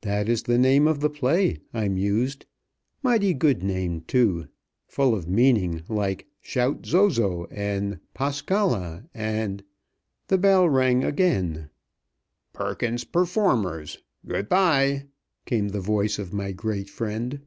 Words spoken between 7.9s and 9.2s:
'Paskala'